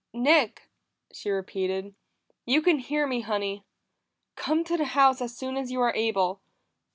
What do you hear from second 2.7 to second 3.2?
hear